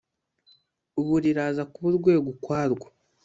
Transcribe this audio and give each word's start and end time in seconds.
ubu 0.99 1.13
riraza 1.23 1.63
kuba 1.71 1.87
urwego 1.91 2.27
ukwarwo 2.35 2.85